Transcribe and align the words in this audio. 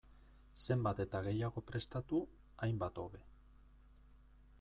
Zenbat 0.67 1.01
eta 1.03 1.19
gehiago 1.27 1.63
prestatu, 1.71 2.21
hainbat 2.67 2.99
hobe. 3.03 3.21